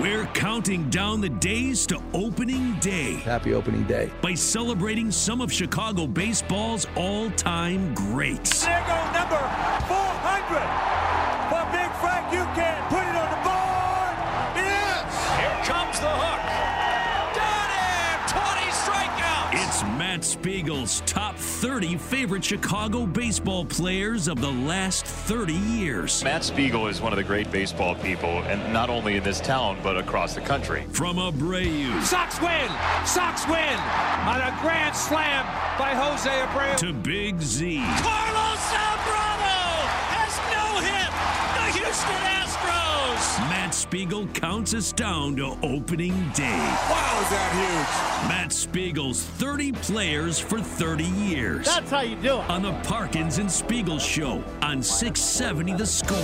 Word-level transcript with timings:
We're 0.00 0.24
counting 0.28 0.88
down 0.88 1.20
the 1.20 1.28
days 1.28 1.86
to 1.88 2.00
opening 2.14 2.78
day 2.80 3.16
Happy 3.16 3.52
opening 3.52 3.84
day. 3.84 4.10
by 4.22 4.32
celebrating 4.32 5.10
some 5.10 5.42
of 5.42 5.52
Chicago 5.52 6.06
baseball's 6.06 6.86
all 6.96 7.30
time 7.32 7.94
greats. 7.94 8.64
There 8.64 8.80
go 8.86 9.12
number 9.12 9.36
400 9.36 10.09
Spiegel's 20.40 21.02
top 21.02 21.36
30 21.36 21.98
favorite 21.98 22.42
Chicago 22.42 23.04
baseball 23.04 23.62
players 23.62 24.26
of 24.26 24.40
the 24.40 24.50
last 24.50 25.04
30 25.04 25.52
years. 25.52 26.24
Matt 26.24 26.42
Spiegel 26.44 26.86
is 26.86 26.98
one 26.98 27.12
of 27.12 27.18
the 27.18 27.22
great 27.22 27.50
baseball 27.52 27.94
people, 27.94 28.42
and 28.44 28.72
not 28.72 28.88
only 28.88 29.16
in 29.16 29.22
this 29.22 29.38
town, 29.38 29.76
but 29.82 29.98
across 29.98 30.34
the 30.34 30.40
country. 30.40 30.86
From 30.92 31.16
Abreu 31.16 32.02
Sox 32.02 32.40
win. 32.40 32.70
Sox 33.04 33.46
win 33.48 33.76
on 34.24 34.40
a 34.40 34.56
grand 34.62 34.96
slam 34.96 35.44
by 35.78 35.92
Jose 35.92 36.30
Abreu. 36.30 36.74
to 36.78 36.94
Big 36.94 37.38
Z. 37.42 37.76
Carlos 38.00 38.60
Zambrano 38.72 39.84
has 40.08 40.32
no 40.56 40.80
hit. 40.80 41.12
The 41.52 41.84
Houston 41.84 42.16
Astros. 42.32 42.49
Matt 43.40 43.74
Spiegel 43.74 44.26
counts 44.28 44.72
us 44.72 44.92
down 44.92 45.36
to 45.36 45.56
opening 45.62 46.12
day. 46.30 46.56
Wow, 46.90 47.20
is 47.22 47.30
that 47.30 47.52
huge? 48.22 48.28
Matt 48.28 48.52
Spiegel's 48.52 49.22
30 49.22 49.72
players 49.72 50.38
for 50.38 50.58
30 50.60 51.04
years. 51.04 51.66
That's 51.66 51.90
how 51.90 52.00
you 52.00 52.16
do 52.16 52.38
it. 52.38 52.50
on 52.50 52.62
the 52.62 52.72
Parkins 52.88 53.38
and 53.38 53.50
Spiegel 53.50 53.98
Show 53.98 54.42
on 54.62 54.82
670 54.82 55.74
The 55.74 55.86
Score. 55.86 56.18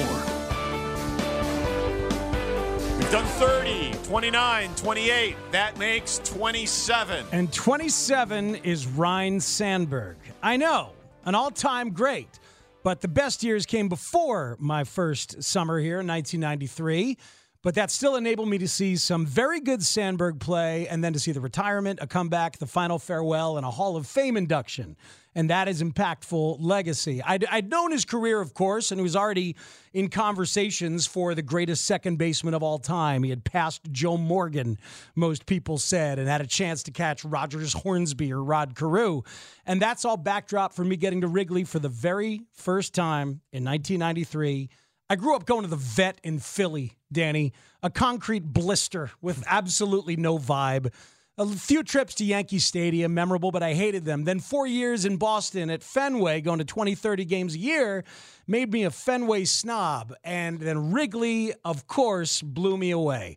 We've 2.99 3.11
done 3.11 3.27
30, 3.27 3.93
29, 4.05 4.75
28. 4.75 5.37
That 5.53 5.79
makes 5.79 6.19
27. 6.25 7.27
And 7.31 7.53
27 7.53 8.55
is 8.57 8.87
Ryne 8.87 9.39
Sandberg. 9.39 10.17
I 10.43 10.57
know, 10.57 10.93
an 11.25 11.35
all 11.35 11.51
time 11.51 11.91
great, 11.91 12.39
but 12.87 13.01
the 13.01 13.09
best 13.09 13.43
years 13.43 13.67
came 13.67 13.89
before 13.89 14.57
my 14.61 14.85
first 14.85 15.43
summer 15.43 15.81
here 15.81 15.99
in 15.99 16.07
1993. 16.07 17.19
But 17.67 17.75
that 17.75 17.91
still 17.91 18.15
enabled 18.15 18.49
me 18.49 18.59
to 18.59 18.69
see 18.69 18.95
some 18.95 19.27
very 19.27 19.59
good 19.59 19.83
Sandberg 19.83 20.39
play 20.39 20.87
and 20.87 21.03
then 21.03 21.13
to 21.15 21.19
see 21.19 21.33
the 21.33 21.41
retirement, 21.41 21.99
a 22.01 22.07
comeback, 22.07 22.59
the 22.59 22.67
final 22.69 22.97
farewell, 22.97 23.57
and 23.57 23.67
a 23.67 23.73
Hall 23.73 23.97
of 23.97 24.07
Fame 24.07 24.37
induction. 24.37 24.97
And 25.35 25.51
that 25.51 25.67
is 25.67 25.83
impactful 25.83 26.59
legacy. 26.61 27.21
I'd, 27.25 27.45
I'd 27.47 27.69
known 27.69 27.91
his 27.91 28.05
career, 28.05 28.41
of 28.41 28.55
course, 28.55 28.93
and 28.93 29.01
he 29.01 29.03
was 29.03 29.17
already 29.17 29.57
in 29.93 30.11
conversations 30.11 31.09
for 31.09 31.35
the 31.35 31.43
greatest 31.43 31.87
second 31.87 32.19
baseman 32.19 32.55
of 32.55 32.63
all 32.63 32.79
time. 32.79 33.25
He 33.25 33.31
had 33.31 33.43
passed 33.43 33.91
Joe 33.91 34.17
Morgan, 34.17 34.79
most 35.17 35.45
people 35.45 35.77
said, 35.77 36.21
and 36.21 36.29
had 36.29 36.43
a 36.43 36.47
chance 36.47 36.85
to 36.85 36.93
catch 36.93 37.25
Rogers 37.25 37.73
Hornsby 37.73 38.33
or 38.33 38.45
Rod 38.45 38.77
Carew. 38.77 39.23
And 39.67 39.83
that's 39.83 40.05
all 40.05 40.17
backdrop 40.17 40.73
for 40.73 40.85
me 40.85 40.95
getting 40.95 41.23
to 41.23 41.27
Wrigley 41.27 41.65
for 41.65 41.81
the 41.81 41.89
very 41.89 42.43
first 42.53 42.95
time 42.95 43.41
in 43.51 43.65
1993. 43.65 44.69
I 45.11 45.17
grew 45.17 45.35
up 45.35 45.47
going 45.47 45.63
to 45.63 45.69
the 45.69 45.77
vet 45.77 46.21
in 46.23 46.39
Philly, 46.39 46.96
Danny, 47.13 47.53
a 47.83 47.91
concrete 47.91 48.45
blister 48.45 49.11
with 49.21 49.45
absolutely 49.47 50.17
no 50.17 50.39
vibe. 50.39 50.93
A 51.39 51.47
few 51.47 51.83
trips 51.83 52.15
to 52.15 52.25
Yankee 52.25 52.59
Stadium, 52.59 53.13
memorable, 53.13 53.51
but 53.51 53.63
I 53.63 53.75
hated 53.75 54.07
them. 54.07 54.25
Then 54.25 54.41
four 54.41 54.67
years 54.67 55.05
in 55.05 55.19
Boston 55.19 55.69
at 55.69 55.83
Fenway, 55.83 56.41
going 56.41 56.61
to 56.61 56.65
20, 56.65 56.95
30 56.95 57.25
games 57.27 57.55
a 57.55 57.59
year, 57.59 58.05
made 58.47 58.73
me 58.73 58.85
a 58.85 58.91
Fenway 58.91 59.45
snob. 59.45 60.15
And 60.25 60.59
then 60.59 60.93
Wrigley, 60.93 61.53
of 61.63 61.87
course, 61.87 62.41
blew 62.41 62.79
me 62.79 62.91
away. 62.91 63.37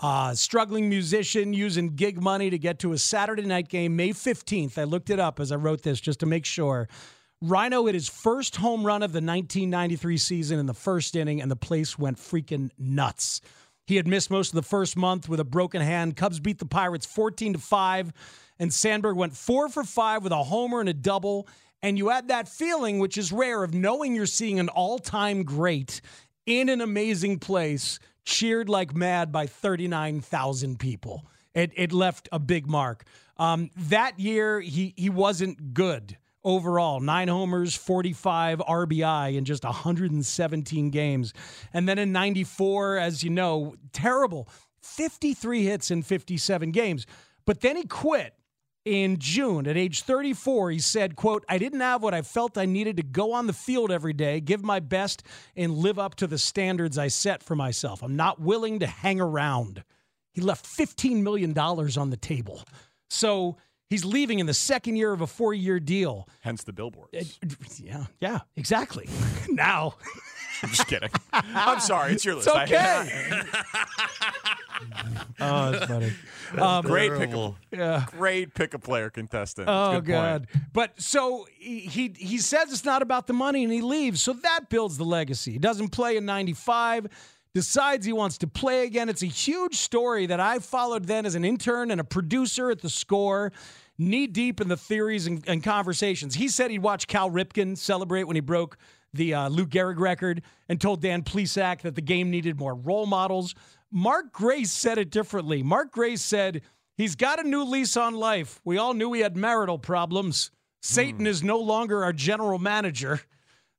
Uh, 0.00 0.34
struggling 0.34 0.88
musician 0.88 1.52
using 1.52 1.94
gig 1.94 2.20
money 2.20 2.50
to 2.50 2.58
get 2.58 2.80
to 2.80 2.92
a 2.92 2.98
Saturday 2.98 3.46
night 3.46 3.68
game, 3.68 3.94
May 3.94 4.10
15th. 4.10 4.76
I 4.76 4.84
looked 4.84 5.08
it 5.08 5.20
up 5.20 5.38
as 5.38 5.52
I 5.52 5.56
wrote 5.56 5.82
this 5.82 6.00
just 6.00 6.20
to 6.20 6.26
make 6.26 6.44
sure. 6.44 6.88
Rhino 7.42 7.84
hit 7.84 7.94
his 7.94 8.08
first 8.08 8.56
home 8.56 8.84
run 8.84 9.02
of 9.02 9.12
the 9.12 9.18
1993 9.18 10.16
season 10.16 10.58
in 10.58 10.66
the 10.66 10.74
first 10.74 11.14
inning, 11.14 11.42
and 11.42 11.50
the 11.50 11.56
place 11.56 11.98
went 11.98 12.16
freaking 12.16 12.70
nuts. 12.78 13.42
He 13.86 13.96
had 13.96 14.08
missed 14.08 14.30
most 14.30 14.48
of 14.48 14.54
the 14.54 14.62
first 14.62 14.96
month 14.96 15.28
with 15.28 15.38
a 15.38 15.44
broken 15.44 15.82
hand. 15.82 16.16
Cubs 16.16 16.40
beat 16.40 16.58
the 16.58 16.66
Pirates 16.66 17.04
14 17.04 17.52
to 17.52 17.58
5, 17.58 18.12
and 18.58 18.72
Sandberg 18.72 19.16
went 19.16 19.36
4 19.36 19.68
for 19.68 19.84
5 19.84 20.22
with 20.22 20.32
a 20.32 20.44
homer 20.44 20.80
and 20.80 20.88
a 20.88 20.94
double. 20.94 21.46
And 21.82 21.98
you 21.98 22.08
had 22.08 22.28
that 22.28 22.48
feeling, 22.48 22.98
which 22.98 23.18
is 23.18 23.30
rare, 23.30 23.62
of 23.62 23.74
knowing 23.74 24.14
you're 24.14 24.26
seeing 24.26 24.58
an 24.58 24.70
all 24.70 24.98
time 24.98 25.44
great 25.44 26.00
in 26.46 26.70
an 26.70 26.80
amazing 26.80 27.38
place, 27.38 27.98
cheered 28.24 28.70
like 28.70 28.94
mad 28.94 29.30
by 29.30 29.46
39,000 29.46 30.78
people. 30.78 31.26
It, 31.54 31.70
it 31.76 31.92
left 31.92 32.30
a 32.32 32.38
big 32.38 32.66
mark. 32.66 33.04
Um, 33.36 33.70
that 33.76 34.18
year, 34.18 34.60
he, 34.60 34.94
he 34.96 35.10
wasn't 35.10 35.74
good 35.74 36.16
overall. 36.46 37.00
Nine 37.00 37.28
homers, 37.28 37.74
45 37.74 38.60
RBI 38.60 39.36
in 39.36 39.44
just 39.44 39.64
117 39.64 40.90
games. 40.90 41.34
And 41.74 41.86
then 41.88 41.98
in 41.98 42.12
94, 42.12 42.96
as 42.96 43.22
you 43.22 43.30
know, 43.30 43.74
terrible 43.92 44.48
53 44.80 45.64
hits 45.64 45.90
in 45.90 46.02
57 46.02 46.70
games. 46.70 47.06
But 47.44 47.60
then 47.60 47.76
he 47.76 47.84
quit 47.84 48.34
in 48.84 49.18
June 49.18 49.66
at 49.66 49.76
age 49.76 50.02
34 50.02 50.70
he 50.70 50.78
said 50.78 51.16
quote 51.16 51.44
I 51.48 51.58
didn't 51.58 51.80
have 51.80 52.04
what 52.04 52.14
I 52.14 52.22
felt 52.22 52.56
I 52.56 52.66
needed 52.66 52.98
to 52.98 53.02
go 53.02 53.32
on 53.32 53.48
the 53.48 53.52
field 53.52 53.90
every 53.90 54.12
day 54.12 54.40
give 54.40 54.62
my 54.62 54.78
best 54.78 55.24
and 55.56 55.74
live 55.74 55.98
up 55.98 56.14
to 56.16 56.28
the 56.28 56.38
standards 56.38 56.96
I 56.96 57.08
set 57.08 57.42
for 57.42 57.56
myself 57.56 58.00
I'm 58.00 58.14
not 58.14 58.40
willing 58.40 58.78
to 58.78 58.86
hang 58.86 59.20
around 59.20 59.82
he 60.30 60.40
left 60.40 60.64
15 60.64 61.24
million 61.24 61.52
dollars 61.52 61.96
on 61.96 62.10
the 62.10 62.16
table 62.16 62.62
so 63.10 63.56
he's 63.88 64.04
leaving 64.04 64.38
in 64.38 64.46
the 64.46 64.54
second 64.54 64.96
year 64.96 65.12
of 65.12 65.20
a 65.20 65.26
4-year 65.26 65.80
deal 65.80 66.28
Hence 66.40 66.64
the 66.64 66.72
billboards. 66.72 67.38
yeah 67.82 68.06
yeah 68.20 68.40
exactly 68.56 69.08
now 69.48 69.94
I'm 70.62 70.70
just 70.70 70.86
kidding. 70.88 71.10
I'm 71.34 71.80
sorry. 71.80 72.14
It's 72.14 72.24
your 72.24 72.36
list. 72.36 72.48
it's 72.48 72.56
I- 72.56 72.64
okay 72.64 73.42
oh 75.40 75.72
it's 75.72 75.86
funny 75.86 76.12
um, 76.58 76.84
great 76.84 77.12
pick. 77.12 77.30
A, 77.32 77.54
yeah 77.72 78.06
great 78.12 78.54
pick 78.54 78.72
a 78.74 78.78
player 78.78 79.10
contestant. 79.10 79.68
Oh 79.68 80.00
Good 80.00 80.04
point. 80.04 80.06
God! 80.06 80.46
But 80.72 81.00
so 81.00 81.46
he, 81.58 81.80
he 81.80 82.14
he 82.16 82.38
says 82.38 82.72
it's 82.72 82.84
not 82.84 83.02
about 83.02 83.26
the 83.26 83.32
money, 83.32 83.64
and 83.64 83.72
he 83.72 83.80
leaves. 83.82 84.20
So 84.22 84.32
that 84.32 84.68
builds 84.70 84.96
the 84.96 85.04
legacy. 85.04 85.52
He 85.52 85.58
doesn't 85.58 85.88
play 85.88 86.16
in 86.16 86.24
'95. 86.24 87.08
Decides 87.56 88.04
he 88.04 88.12
wants 88.12 88.36
to 88.36 88.46
play 88.46 88.84
again. 88.84 89.08
It's 89.08 89.22
a 89.22 89.26
huge 89.26 89.76
story 89.76 90.26
that 90.26 90.40
I 90.40 90.58
followed 90.58 91.06
then 91.06 91.24
as 91.24 91.34
an 91.36 91.42
intern 91.42 91.90
and 91.90 91.98
a 91.98 92.04
producer 92.04 92.68
at 92.70 92.82
the 92.82 92.90
Score, 92.90 93.50
knee 93.96 94.26
deep 94.26 94.60
in 94.60 94.68
the 94.68 94.76
theories 94.76 95.26
and, 95.26 95.42
and 95.48 95.62
conversations. 95.62 96.34
He 96.34 96.48
said 96.48 96.70
he'd 96.70 96.82
watch 96.82 97.06
Cal 97.06 97.30
Ripken 97.30 97.78
celebrate 97.78 98.24
when 98.24 98.36
he 98.36 98.42
broke 98.42 98.76
the 99.14 99.32
uh, 99.32 99.48
Lou 99.48 99.64
Gehrig 99.64 99.98
record 99.98 100.42
and 100.68 100.78
told 100.78 101.00
Dan 101.00 101.22
Plesac 101.22 101.80
that 101.80 101.94
the 101.94 102.02
game 102.02 102.30
needed 102.30 102.58
more 102.58 102.74
role 102.74 103.06
models. 103.06 103.54
Mark 103.90 104.34
Grace 104.34 104.70
said 104.70 104.98
it 104.98 105.08
differently. 105.10 105.62
Mark 105.62 105.92
Grace 105.92 106.20
said 106.20 106.60
he's 106.98 107.16
got 107.16 107.42
a 107.42 107.48
new 107.48 107.64
lease 107.64 107.96
on 107.96 108.12
life. 108.12 108.60
We 108.66 108.76
all 108.76 108.92
knew 108.92 109.14
he 109.14 109.22
had 109.22 109.34
marital 109.34 109.78
problems. 109.78 110.50
Satan 110.82 111.26
is 111.26 111.42
no 111.42 111.58
longer 111.58 112.04
our 112.04 112.12
general 112.12 112.58
manager. 112.58 113.22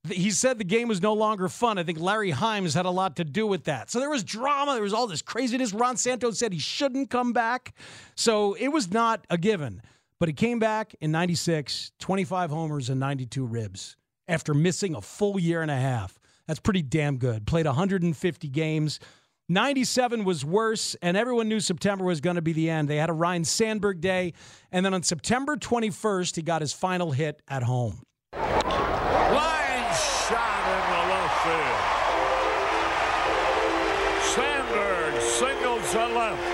He 0.09 0.31
said 0.31 0.57
the 0.57 0.63
game 0.63 0.88
was 0.88 1.01
no 1.01 1.13
longer 1.13 1.50
fun. 1.50 1.77
I 1.77 1.83
think 1.83 2.00
Larry 2.00 2.31
Himes 2.31 2.74
had 2.74 2.86
a 2.86 2.92
lot 2.92 3.15
to 3.18 3.24
do 3.24 3.48
with 3.48 3.65
that. 3.65 3.89
So 3.89 4.00
there 4.00 4.09
was 4.09 4.24
drama. 4.24 4.74
There 4.74 4.83
was 4.83 4.94
all 4.94 5.07
this 5.07 5.21
craziness. 5.21 5.74
Ron 5.74 5.98
Santos 5.98 6.39
said 6.39 6.54
he 6.54 6.59
shouldn't 6.59 7.09
come 7.09 7.33
back. 7.33 7.74
So 8.15 8.54
it 8.54 8.69
was 8.69 8.92
not 8.92 9.25
a 9.30 9.38
given. 9.38 9.81
But 10.19 10.30
he 10.30 10.33
came 10.33 10.59
back 10.59 10.95
in 11.00 11.12
96, 11.12 11.92
25 12.00 12.50
homers 12.50 12.89
and 12.89 13.00
92 13.00 13.45
ribs 13.45 13.98
after 14.27 14.54
missing 14.54 14.95
a 14.95 15.01
full 15.01 15.39
year 15.39 15.62
and 15.62 15.71
a 15.71 15.75
half. 15.75 16.19
That's 16.48 16.60
pretty 16.60 16.81
damn 16.81 17.18
good. 17.18 17.45
Played 17.45 17.65
150 17.65 18.48
games. 18.50 19.00
97 19.50 20.25
was 20.25 20.44
worse, 20.44 20.95
and 21.01 21.15
everyone 21.15 21.48
knew 21.48 21.60
September 21.62 22.03
was 22.03 22.19
going 22.19 22.36
to 22.36 22.42
be 22.42 22.51
the 22.51 22.69
end. 22.69 22.89
They 22.89 22.98
had 22.98 23.10
a 23.10 23.13
Ryne 23.13 23.45
Sandberg 23.45 24.01
day, 24.01 24.33
and 24.71 24.86
then 24.86 24.94
on 24.94 25.03
September 25.03 25.56
21st, 25.56 26.36
he 26.36 26.42
got 26.42 26.60
his 26.62 26.74
final 26.74 27.12
hit 27.12 27.42
at 27.48 27.63
home. 27.63 28.01
Line 31.48 31.78
shot 31.78 32.44
in 32.44 32.68
the 32.68 32.84
left 32.84 33.16
field. 33.24 33.48
Sandberg 34.36 35.14
singles 35.22 35.86
to 35.92 36.04
left. 36.18 36.48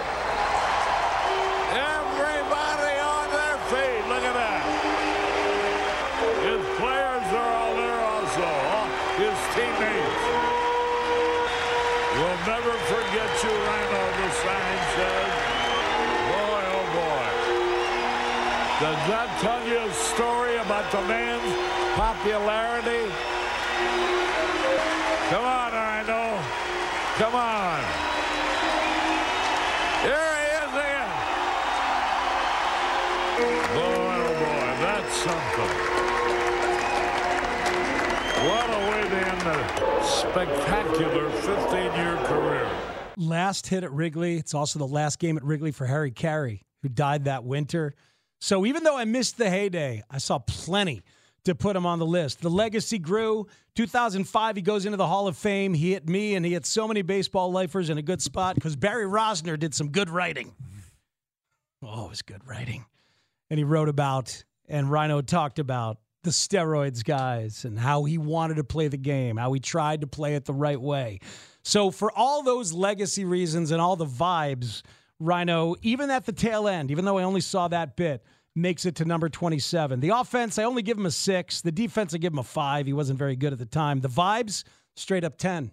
Everybody 1.74 2.96
on 3.02 3.28
their 3.34 3.58
feet. 3.70 4.02
Look 4.12 4.24
at 4.24 4.36
that. 4.38 4.64
His 6.46 6.62
players 6.78 7.28
are 7.34 7.52
all 7.58 7.74
there 7.76 8.02
also. 8.02 8.46
huh? 8.46 8.88
His 9.18 9.38
teammates. 9.56 10.26
We'll 12.14 12.42
never 12.46 12.76
forget 12.94 13.32
you, 13.42 13.50
Rhino, 13.50 14.04
the 14.22 14.30
sign 14.46 14.80
says. 14.94 15.34
Boy, 16.30 16.64
oh 16.78 16.88
boy. 16.94 17.28
Does 18.84 19.02
that 19.10 19.30
tell 19.42 19.62
you 19.66 19.80
a 19.80 19.94
story 19.94 20.56
about 20.58 20.92
the 20.92 21.02
man's 21.10 21.58
popularity? 21.98 23.10
Come 25.34 25.46
on, 25.46 25.72
Rhino. 25.74 26.44
Come 27.16 27.34
on. 27.34 27.82
Here 30.04 30.30
he 30.38 30.46
is 30.62 30.74
again. 30.78 31.10
Boy, 33.74 34.14
oh 34.14 34.34
boy, 34.38 34.70
that's 34.84 35.16
something. 35.16 35.74
What 38.46 38.68
a 38.70 38.82
way 38.92 39.10
to 39.10 39.18
end 39.32 39.42
a 39.48 40.06
spectacular 40.06 41.28
15-year 41.32 42.16
career. 42.28 42.70
Last 43.18 43.66
hit 43.66 43.84
at 43.84 43.92
Wrigley. 43.92 44.38
It's 44.38 44.54
also 44.54 44.78
the 44.78 44.86
last 44.86 45.18
game 45.18 45.38
at 45.38 45.44
Wrigley 45.44 45.72
for 45.72 45.88
Harry 45.88 46.12
Caray, 46.12 46.62
who 46.84 46.90
died 46.90 47.26
that 47.26 47.44
winter. 47.44 47.96
So 48.40 48.68
even 48.68 48.84
though 48.84 48.98
I 48.98 49.06
missed 49.06 49.40
the 49.40 49.50
heyday, 49.50 50.04
I 50.12 50.20
saw 50.20 50.38
plenty 50.38 51.02
to 51.46 51.56
put 51.56 51.76
him 51.76 51.86
on 51.86 52.00
the 52.00 52.06
list. 52.06 52.42
The 52.42 52.50
legacy 52.50 53.00
grew. 53.00 53.48
2005, 53.76 54.56
he 54.56 54.62
goes 54.62 54.86
into 54.86 54.98
the 54.98 55.08
Hall 55.08 55.28
of 55.28 55.38
Fame. 55.38 55.74
He 55.74 55.92
hit 55.92 56.08
me, 56.08 56.36
and 56.36 56.46
he 56.46 56.54
hit 56.54 56.66
so 56.66 56.88
many 56.88 57.02
baseball 57.02 57.52
lifers 57.52 57.90
in 57.90 57.98
a 57.98 58.02
good 58.02 58.22
spot 58.22 58.56
because 58.56 58.76
Barry 58.76 59.06
Rozner 59.06 59.58
did 59.58 59.74
some 59.74 59.90
good 59.90 60.10
writing. 60.10 60.56
Oh, 61.82 62.06
it 62.06 62.10
was 62.10 62.22
good 62.22 62.48
writing. 62.48 62.86
And 63.50 63.58
he 63.58 63.64
wrote 63.64 63.90
about, 63.90 64.44
and 64.68 64.90
Rhino 64.90 65.22
talked 65.22 65.60
about 65.60 65.98
the 66.24 66.30
steroids 66.30 67.04
guys 67.04 67.66
and 67.66 67.78
how 67.78 68.06
he 68.06 68.18
wanted 68.18 68.56
to 68.56 68.64
play 68.64 68.88
the 68.88 68.98
game, 68.98 69.38
how 69.38 69.52
he 69.52 69.60
tried 69.60 70.02
to 70.02 70.08
play 70.08 70.36
it 70.36 70.46
the 70.46 70.54
right 70.54 70.80
way. 70.80 71.20
So, 71.64 71.92
for 71.92 72.12
all 72.12 72.44
those 72.44 72.74
legacy 72.74 73.26
reasons 73.26 73.72
and 73.72 73.82
all 73.82 73.96
the 73.96 74.06
vibes, 74.06 74.82
Rhino, 75.20 75.76
even 75.82 76.10
at 76.10 76.26
the 76.26 76.32
tail 76.32 76.68
end, 76.68 76.92
even 76.92 77.06
though 77.06 77.18
I 77.18 77.24
only 77.24 77.42
saw 77.42 77.68
that 77.70 77.96
bit, 77.96 78.24
makes 78.56 78.86
it 78.86 78.96
to 78.96 79.06
number 79.06 79.30
27. 79.30 80.00
The 80.00 80.10
offense, 80.10 80.60
I 80.60 80.64
only 80.64 80.82
give 80.82 80.98
him 80.98 81.06
a 81.06 81.12
six. 81.12 81.62
The 81.62 81.72
defense, 81.72 82.14
I 82.14 82.18
give 82.18 82.34
him 82.34 82.40
a 82.40 82.44
five. 82.44 82.86
He 82.86 82.94
wasn't 82.94 83.20
very 83.20 83.36
good 83.36 83.54
at 83.54 83.60
the 83.60 83.66
time. 83.66 84.02
The 84.02 84.10
vibes, 84.10 84.64
straight 84.96 85.24
up 85.24 85.38
10. 85.38 85.72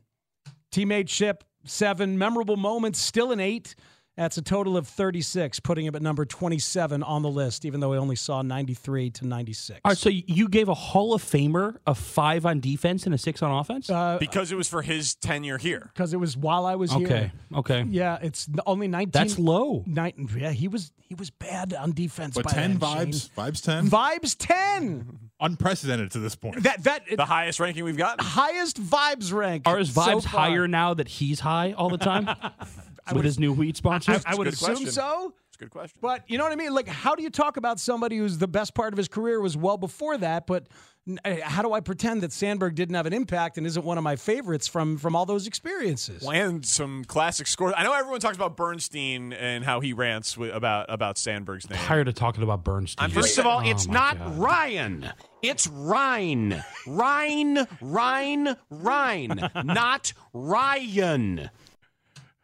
Teammateship, 0.73 1.43
seven. 1.65 2.19
Memorable 2.19 2.57
moments, 2.57 2.99
still 2.99 3.33
an 3.33 3.41
eight. 3.41 3.75
That's 4.21 4.37
a 4.37 4.43
total 4.43 4.77
of 4.77 4.87
36, 4.87 5.61
putting 5.61 5.87
him 5.87 5.95
at 5.95 6.03
number 6.03 6.27
27 6.27 7.03
on 7.03 7.23
the 7.23 7.31
list, 7.31 7.65
even 7.65 7.81
though 7.81 7.95
I 7.95 7.97
only 7.97 8.17
saw 8.17 8.43
93 8.43 9.09
to 9.13 9.27
96. 9.27 9.81
All 9.83 9.93
right, 9.93 9.97
so 9.97 10.11
you 10.11 10.47
gave 10.47 10.69
a 10.69 10.75
Hall 10.75 11.15
of 11.15 11.23
Famer 11.25 11.79
a 11.87 11.95
five 11.95 12.45
on 12.45 12.61
defense 12.61 13.07
and 13.07 13.15
a 13.15 13.19
six 13.19 13.43
on 13.43 13.51
offense? 13.51 13.89
Uh, 13.89 14.19
because 14.21 14.53
it 14.53 14.57
was 14.57 14.69
for 14.69 14.83
his 14.83 15.15
tenure 15.15 15.57
here. 15.57 15.89
Because 15.95 16.13
it 16.13 16.19
was 16.19 16.37
while 16.37 16.67
I 16.67 16.75
was 16.75 16.93
here. 16.93 17.07
okay, 17.07 17.33
okay. 17.55 17.85
Yeah, 17.89 18.19
it's 18.21 18.47
only 18.67 18.89
19. 18.89 19.11
That's 19.11 19.39
low. 19.39 19.85
Nine, 19.87 20.29
yeah, 20.37 20.51
he 20.51 20.69
was 20.69 20.93
he 20.99 21.15
was 21.15 21.31
bad 21.31 21.73
on 21.73 21.93
defense. 21.93 22.35
But 22.35 22.45
by 22.45 22.53
10 22.53 22.79
then, 22.79 22.91
Shane. 22.91 23.13
vibes, 23.13 23.31
vibes 23.31 23.65
10, 23.65 23.89
Vibes 23.89 24.37
10. 24.39 25.19
unprecedented 25.41 26.11
to 26.11 26.19
this 26.19 26.37
point. 26.37 26.63
That 26.63 26.85
that 26.85 27.03
The 27.17 27.25
highest 27.25 27.59
ranking 27.59 27.85
we've 27.85 27.97
got? 27.97 28.21
highest 28.21 28.81
vibes 28.81 29.33
rank. 29.33 29.63
Are 29.67 29.79
his 29.79 29.91
vibes 29.91 30.25
far. 30.25 30.49
higher 30.49 30.69
now 30.69 30.95
that 30.95 31.09
he's 31.09 31.41
high 31.41 31.73
all 31.73 31.89
the 31.89 31.99
time 31.99 32.29
with 33.13 33.25
his 33.25 33.39
new 33.39 33.53
wheat 33.53 33.77
sponsor? 33.77 34.13
I, 34.13 34.21
I 34.27 34.35
would 34.35 34.47
assume 34.47 34.75
question. 34.77 34.91
so. 34.93 35.35
It's 35.49 35.57
a 35.57 35.59
good 35.61 35.71
question. 35.71 35.99
But 36.01 36.25
you 36.29 36.39
know 36.39 36.45
what 36.45 36.53
I 36.53 36.57
mean? 36.57 36.73
Like, 36.75 36.89
how 36.89 37.15
do 37.15 37.23
you 37.23 37.31
talk 37.31 37.57
about 37.57 37.81
somebody 37.81 38.17
who's 38.19 38.39
the 38.39 38.49
best 38.49 38.75
part 38.75 38.93
of 38.93 38.97
his 38.99 39.09
career 39.09 39.41
was 39.41 39.57
well 39.57 39.77
before 39.77 40.17
that? 40.19 40.47
But 40.47 40.69
uh, 41.25 41.37
how 41.43 41.63
do 41.63 41.73
I 41.73 41.81
pretend 41.81 42.23
that 42.23 42.33
Sandberg 42.33 42.75
didn't 42.77 42.95
have 42.95 43.07
an 43.07 43.13
impact 43.13 43.59
and 43.59 43.67
isn't 43.67 43.85
one 43.85 43.99
of 43.99 44.05
my 44.05 44.15
favorites 44.17 44.69
from 44.69 44.97
from 44.97 45.17
all 45.17 45.27
those 45.27 45.47
experiences? 45.47 46.25
and 46.31 46.65
some 46.65 47.05
classic 47.05 47.47
scores. 47.49 47.75
I 47.77 47.83
know 47.83 47.93
everyone 47.93 48.21
talks 48.21 48.37
about 48.37 48.57
Bernstein 48.57 49.33
and 49.33 49.65
how 49.65 49.81
he 49.81 49.93
rants 49.93 50.37
with, 50.39 50.55
about 50.55 50.87
about 50.89 51.19
Sandberg's 51.19 51.69
name. 51.69 51.79
I'm 51.81 51.85
Tired 51.85 52.09
of 52.09 52.15
talking 52.15 52.43
about 52.45 52.63
Bernstein. 52.63 53.07
I'm 53.07 53.11
First 53.11 53.39
of 53.39 53.47
all, 53.47 53.61
Oh, 53.65 53.69
it's 53.71 53.89
my 53.89 53.95
not 53.95 54.19
God. 54.19 54.39
Ryan. 54.39 55.11
It's 55.43 55.67
Ryne. 55.67 56.63
Ryne, 56.87 57.67
Ryne, 57.81 58.57
Ryne. 58.71 59.51
Not 59.65 60.13
Ryan. 60.33 61.51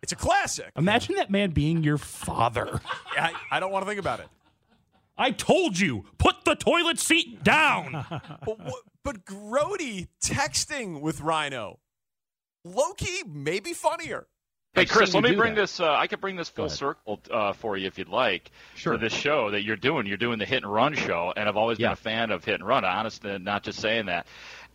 It's 0.06 0.12
a 0.12 0.16
classic. 0.16 0.70
Imagine 0.76 1.16
that 1.16 1.30
man 1.32 1.50
being 1.50 1.82
your 1.82 1.98
father. 1.98 2.80
I, 3.18 3.32
I 3.50 3.58
don't 3.58 3.72
want 3.72 3.82
to 3.84 3.88
think 3.88 3.98
about 3.98 4.20
it. 4.20 4.28
I 5.18 5.32
told 5.32 5.76
you, 5.76 6.04
put 6.16 6.44
the 6.44 6.54
toilet 6.54 7.00
seat 7.00 7.42
down. 7.42 8.06
But, 8.46 8.60
what- 8.60 8.84
but 9.02 9.24
Grody 9.24 10.06
texting 10.22 11.00
with 11.00 11.20
Rhino, 11.22 11.80
Loki 12.64 13.24
may 13.26 13.58
be 13.58 13.72
funnier. 13.72 14.28
Hey, 14.74 14.82
I've 14.82 14.90
Chris, 14.90 15.12
let 15.14 15.24
me 15.24 15.34
bring 15.34 15.54
that. 15.56 15.62
this. 15.62 15.80
Uh, 15.80 15.90
I 15.92 16.06
could 16.06 16.20
bring 16.20 16.36
this 16.36 16.50
full 16.50 16.68
circle 16.68 17.18
uh, 17.32 17.52
for 17.54 17.76
you 17.76 17.86
if 17.88 17.98
you'd 17.98 18.08
like 18.10 18.50
Sure. 18.76 18.92
for 18.92 18.98
this 18.98 19.12
show 19.12 19.50
that 19.52 19.62
you're 19.64 19.74
doing. 19.76 20.06
You're 20.06 20.18
doing 20.18 20.38
the 20.38 20.44
hit 20.44 20.62
and 20.62 20.72
run 20.72 20.94
show, 20.94 21.32
and 21.36 21.48
I've 21.48 21.56
always 21.56 21.80
Yeah. 21.80 21.88
been 21.88 21.92
a 21.94 21.96
fan 21.96 22.30
of 22.30 22.44
hit 22.44 22.56
and 22.56 22.66
run. 22.66 22.84
Honestly, 22.84 23.38
not 23.38 23.62
just 23.64 23.80
saying 23.80 24.06
that. 24.06 24.26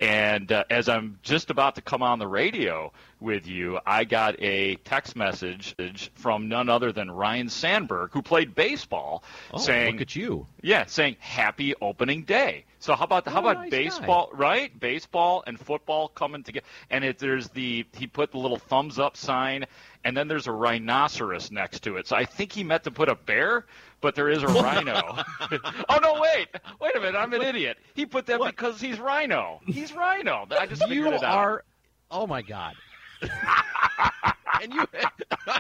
And 0.01 0.51
uh, 0.51 0.63
as 0.69 0.89
I'm 0.89 1.19
just 1.21 1.51
about 1.51 1.75
to 1.75 1.81
come 1.81 2.01
on 2.01 2.18
the 2.18 2.27
radio 2.27 2.92
with 3.19 3.45
you, 3.48 3.80
I 3.86 4.03
got 4.03 4.36
a 4.42 4.75
text 4.77 5.15
message 5.15 5.75
from 6.15 6.48
none 6.50 6.69
other 6.69 6.92
than 6.92 7.12
Ryan 7.12 7.50
Sandberg, 7.50 8.09
who 8.12 8.24
played 8.24 8.56
baseball, 8.56 9.24
Oh, 9.53 9.59
saying, 9.59 9.94
look 9.94 10.01
at 10.01 10.15
you. 10.15 10.48
yeah, 10.63 10.86
saying 10.88 11.18
happy 11.19 11.75
opening 11.80 12.24
day. 12.24 12.65
So 12.80 12.95
how 12.95 13.06
about 13.06 13.27
how 13.27 13.38
a 13.38 13.39
about 13.51 13.57
nice 13.62 13.69
baseball, 13.69 14.31
right? 14.33 14.77
Baseball 14.80 15.44
and 15.45 15.59
football 15.59 16.07
coming 16.07 16.42
together. 16.42 16.65
And 16.89 17.03
it, 17.03 17.19
there's 17.19 17.50
the 17.50 17.86
he 17.95 18.07
put 18.07 18.31
the 18.31 18.39
little 18.39 18.57
thumbs 18.57 18.98
up 18.98 19.15
sign, 19.15 19.65
and 20.03 20.15
then 20.15 20.27
there's 20.27 20.48
a 20.48 20.51
rhinoceros 20.51 21.51
next 21.51 21.83
to 21.83 21.98
it. 21.98 22.07
So 22.07 22.15
I 22.15 22.25
think 22.25 22.51
he 22.51 22.63
meant 22.63 22.83
to 22.86 22.92
put 22.92 23.09
a 23.09 23.15
bear, 23.15 23.65
but 24.01 24.15
there 24.15 24.30
is 24.30 24.44
a 24.44 24.48
rhino. 24.48 25.01
oh 25.89 26.00
no, 26.01 26.21
wait, 26.21 26.48
wait 26.80 26.95
a 26.95 27.00
minute, 27.00 27.18
I'm 27.18 27.33
an 27.33 27.42
idiot. 27.42 27.77
He 27.94 28.06
put 28.06 28.25
that 28.27 28.42
because 28.44 28.81
he's 28.81 29.00
rhino. 29.00 29.62
He's 29.65 29.94
rhino. 29.94 30.48
I 30.51 30.65
just 30.65 30.81
You 30.83 30.88
figured 30.88 31.13
it 31.13 31.24
out. 31.24 31.38
are. 31.38 31.63
Oh 32.09 32.27
my 32.27 32.42
God. 32.42 32.75
and 34.62 34.74
you. 34.74 34.86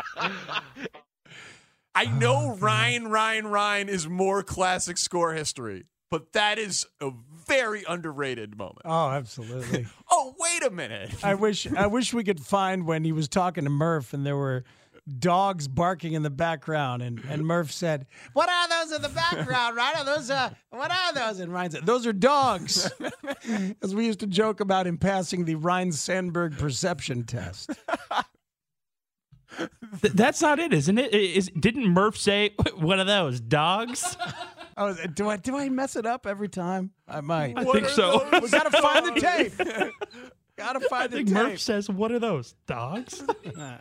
I 1.93 2.05
know 2.05 2.53
oh, 2.53 2.57
Ryan, 2.57 3.09
Ryan, 3.09 3.47
Ryan 3.47 3.89
is 3.89 4.07
more 4.07 4.43
classic 4.43 4.97
score 4.97 5.33
history, 5.33 5.85
but 6.09 6.31
that 6.33 6.57
is 6.57 6.87
a 7.01 7.11
very 7.47 7.83
underrated 7.87 8.57
moment. 8.57 8.81
Oh, 8.85 9.09
absolutely. 9.09 9.87
Oh, 10.13 10.35
wait 10.37 10.61
a 10.63 10.69
minute. 10.69 11.09
I 11.23 11.35
wish 11.35 11.65
I 11.77 11.87
wish 11.87 12.13
we 12.13 12.23
could 12.25 12.41
find 12.41 12.85
when 12.85 13.05
he 13.05 13.13
was 13.13 13.29
talking 13.29 13.63
to 13.63 13.69
Murph 13.69 14.13
and 14.13 14.25
there 14.25 14.35
were 14.35 14.65
dogs 15.19 15.67
barking 15.69 16.13
in 16.13 16.21
the 16.21 16.29
background 16.29 17.01
and, 17.01 17.19
and 17.29 17.45
Murph 17.45 17.71
said, 17.71 18.05
What 18.33 18.49
are 18.49 18.67
those 18.67 18.91
in 18.95 19.01
the 19.01 19.09
background, 19.09 19.77
Ryan? 19.77 19.97
Are 19.99 20.05
those 20.05 20.29
uh 20.29 20.49
what 20.69 20.91
are 20.91 21.13
those? 21.13 21.39
And 21.39 21.53
Ryan 21.53 21.71
said, 21.71 21.85
Those 21.85 22.05
are 22.05 22.11
dogs. 22.13 22.91
As 23.81 23.95
we 23.95 24.05
used 24.05 24.19
to 24.19 24.27
joke 24.27 24.59
about 24.59 24.85
him 24.85 24.97
passing 24.97 25.45
the 25.45 25.55
Ryan 25.55 25.93
Sandberg 25.93 26.57
perception 26.57 27.23
test. 27.23 27.71
Th- 30.01 30.13
that's 30.13 30.41
not 30.41 30.59
it, 30.59 30.73
isn't 30.73 30.97
it? 30.97 31.61
Didn't 31.61 31.87
Murph 31.87 32.17
say 32.17 32.53
what 32.75 32.99
are 32.99 33.05
those 33.05 33.39
dogs? 33.39 34.17
Oh, 34.77 34.93
do 35.13 35.29
I 35.29 35.37
do 35.37 35.57
I 35.57 35.69
mess 35.69 35.95
it 35.95 36.05
up 36.05 36.25
every 36.25 36.49
time? 36.49 36.91
I 37.07 37.21
might. 37.21 37.57
I 37.57 37.63
think 37.65 37.87
so. 37.89 38.27
We 38.41 38.49
gotta 38.49 38.71
find 38.71 39.05
the 39.05 39.19
tape. 39.19 39.53
gotta 40.57 40.79
I 40.85 40.87
find 40.87 41.11
the 41.11 41.17
think 41.17 41.27
tape. 41.29 41.37
Murph 41.37 41.59
says, 41.59 41.89
"What 41.89 42.11
are 42.11 42.19
those 42.19 42.55
dogs?" 42.67 43.23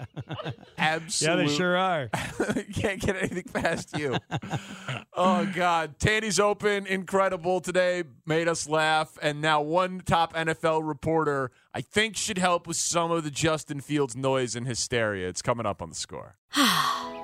Absolutely. 0.78 1.44
Yeah, 1.44 1.48
they 1.48 1.56
sure 1.56 1.76
are. 1.76 2.08
Can't 2.74 3.00
get 3.00 3.16
anything 3.16 3.44
past 3.52 3.96
you. 3.96 4.16
oh 5.14 5.48
God, 5.54 5.98
Tandy's 5.98 6.40
open, 6.40 6.86
incredible 6.86 7.60
today, 7.60 8.04
made 8.26 8.48
us 8.48 8.68
laugh, 8.68 9.18
and 9.22 9.40
now 9.40 9.60
one 9.60 10.00
top 10.00 10.34
NFL 10.34 10.86
reporter 10.86 11.50
I 11.74 11.80
think 11.82 12.16
should 12.16 12.38
help 12.38 12.66
with 12.66 12.76
some 12.76 13.10
of 13.10 13.24
the 13.24 13.30
Justin 13.30 13.80
Fields 13.80 14.16
noise 14.16 14.56
and 14.56 14.66
hysteria. 14.66 15.28
It's 15.28 15.42
coming 15.42 15.66
up 15.66 15.82
on 15.82 15.90
the 15.90 15.94
score. 15.96 16.36